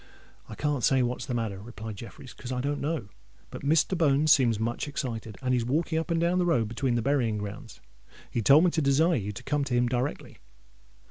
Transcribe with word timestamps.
"I 0.49 0.55
can't 0.55 0.83
say 0.83 1.03
what's 1.03 1.27
the 1.27 1.35
matter," 1.35 1.59
replied 1.61 1.97
Jeffreys, 1.97 2.33
"because 2.33 2.51
I 2.51 2.59
don't 2.59 2.81
know. 2.81 3.09
But 3.51 3.61
Mr. 3.61 3.95
Bones 3.95 4.31
seems 4.31 4.59
much 4.59 4.87
excited—and 4.87 5.53
he's 5.53 5.63
walking 5.63 5.99
up 5.99 6.09
and 6.09 6.19
down 6.19 6.39
the 6.39 6.45
road 6.47 6.67
between 6.69 6.95
the 6.95 7.03
burying 7.03 7.37
grounds. 7.37 7.81
He 8.31 8.41
told 8.41 8.63
me 8.63 8.71
to 8.71 8.81
desire 8.81 9.13
you 9.13 9.31
to 9.31 9.43
come 9.43 9.63
to 9.65 9.75
him 9.75 9.85
directly." 9.87 10.39